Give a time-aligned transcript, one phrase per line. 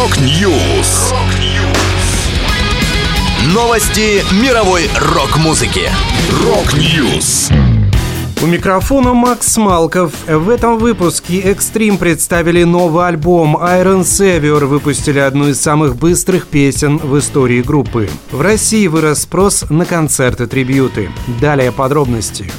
[0.00, 1.12] Rock News.
[3.54, 5.90] Новости мировой рок-музыки.
[6.42, 7.50] Rock News.
[8.42, 10.12] У микрофона Макс Малков.
[10.26, 16.96] В этом выпуске Extreme представили новый альбом Iron Savior, выпустили одну из самых быстрых песен
[16.96, 18.08] в истории группы.
[18.30, 21.10] В России вырос спрос на концерты-трибьюты.
[21.42, 22.50] Далее подробности.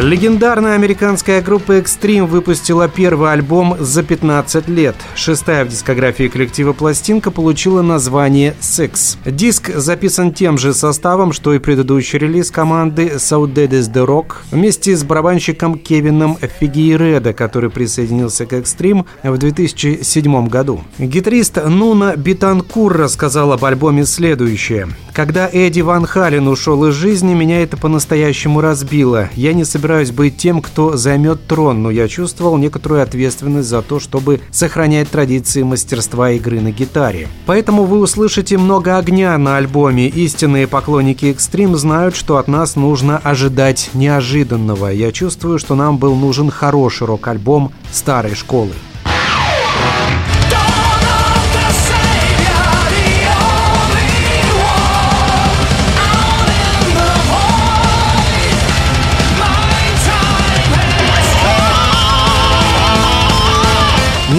[0.00, 4.96] Легендарная американская группа Extreme выпустила первый альбом за 15 лет.
[5.14, 9.18] Шестая в дискографии коллектива пластинка получила название «Six».
[9.26, 14.36] Диск записан тем же составом, что и предыдущий релиз команды So Dead is the Rock
[14.50, 20.80] вместе с барабанщиком Кевином Фигейредо, который присоединился к Extreme в 2007 году.
[20.98, 24.88] Гитарист Нуна Битанкур рассказал об альбоме следующее.
[25.12, 29.28] «Когда Эдди Ван Хален ушел из жизни, меня это по-настоящему разбило.
[29.34, 34.00] Я не собираюсь быть тем, кто займет трон, но я чувствовал некоторую ответственность за то,
[34.00, 37.28] чтобы сохранять традиции мастерства игры на гитаре.
[37.46, 40.08] Поэтому вы услышите много огня на альбоме.
[40.08, 44.88] Истинные поклонники Extreme знают, что от нас нужно ожидать неожиданного.
[44.88, 48.72] Я чувствую, что нам был нужен хороший рок-альбом старой школы.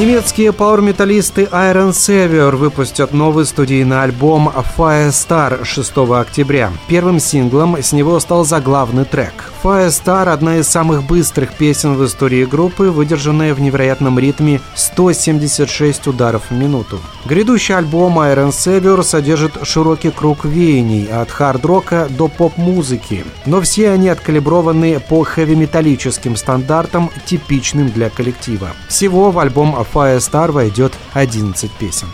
[0.02, 6.71] Немецкие пауэр-металлисты Iron Savior выпустят новый студийный альбом Firestar 6 октября.
[6.88, 9.52] Первым синглом с него стал заглавный трек.
[9.61, 16.49] Firestar– одна из самых быстрых песен в истории группы, выдержанная в невероятном ритме 176 ударов
[16.49, 16.99] в минуту.
[17.25, 24.09] Грядущий альбом Iron Savior содержит широкий круг веяний от хард-рока до поп-музыки, но все они
[24.09, 28.72] откалиброваны по хэви-металлическим стандартам, типичным для коллектива.
[28.88, 32.07] Всего в альбом Firestar войдет 11 песен.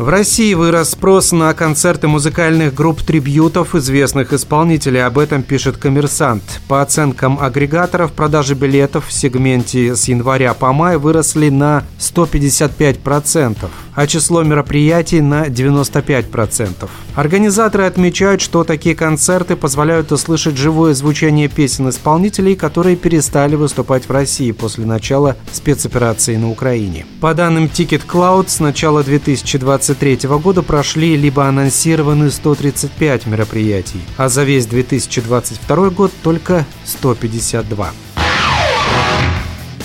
[0.00, 5.04] В России вырос спрос на концерты музыкальных групп трибьютов известных исполнителей.
[5.04, 6.42] Об этом пишет «Коммерсант».
[6.68, 14.06] По оценкам агрегаторов, продажи билетов в сегменте с января по май выросли на 155%, а
[14.06, 16.88] число мероприятий на 95%.
[17.14, 24.10] Организаторы отмечают, что такие концерты позволяют услышать живое звучание песен исполнителей, которые перестали выступать в
[24.10, 27.04] России после начала спецоперации на Украине.
[27.20, 34.28] По данным Ticket Cloud, с начала 2020 2023 года прошли либо анонсированы 135 мероприятий, а
[34.28, 37.90] за весь 2022 год только 152.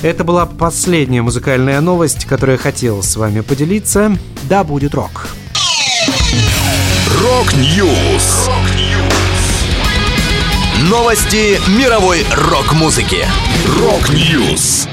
[0.01, 4.15] Это была последняя музыкальная новость, которую я хотел с вами поделиться.
[4.44, 5.27] Да будет рок!
[7.23, 8.50] Rock News!
[10.83, 13.25] Новости мировой рок-музыки.
[13.79, 14.88] Rock News!